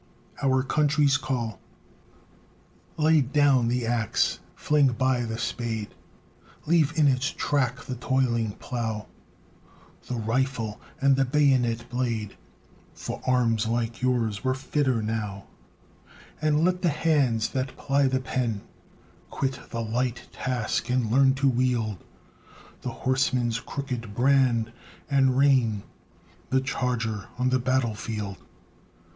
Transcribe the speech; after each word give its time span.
OUR 0.41 0.63
COUNTRY'S 0.63 1.17
CALL 1.17 1.59
Lay 2.97 3.21
down 3.21 3.67
the 3.67 3.85
axe; 3.85 4.39
fling 4.55 4.93
by 4.93 5.21
the 5.25 5.37
spade; 5.37 5.89
Leave 6.65 6.91
in 6.97 7.07
its 7.07 7.29
track 7.29 7.83
the 7.83 7.93
toiling 7.93 8.53
plough; 8.53 9.05
The 10.07 10.15
rifle 10.15 10.81
and 10.99 11.15
the 11.17 11.23
bayonet 11.23 11.87
blade 11.87 12.35
For 12.95 13.21
arms 13.27 13.67
like 13.67 14.01
yours 14.01 14.43
were 14.43 14.55
fitter 14.55 15.03
now; 15.03 15.45
And 16.41 16.65
let 16.65 16.81
the 16.81 16.89
hands 16.89 17.49
that 17.49 17.77
ply 17.77 18.07
the 18.07 18.19
pen 18.21 18.61
Quit 19.29 19.69
the 19.69 19.81
light 19.81 20.29
task, 20.31 20.89
and 20.89 21.11
learn 21.11 21.35
to 21.35 21.47
wield 21.47 22.03
The 22.81 22.89
horseman's 23.05 23.59
crooked 23.59 24.15
brand, 24.15 24.71
and 25.11 25.37
rein 25.37 25.83
The 26.49 26.59
charger 26.61 27.27
on 27.37 27.49
the 27.49 27.59
battle 27.59 27.93
field. 27.93 28.37